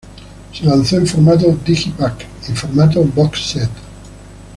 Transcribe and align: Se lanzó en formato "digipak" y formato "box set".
Se 0.51 0.65
lanzó 0.65 0.95
en 0.97 1.05
formato 1.05 1.55
"digipak" 1.63 2.25
y 2.49 2.53
formato 2.55 3.03
"box 3.03 3.39
set". 3.51 3.69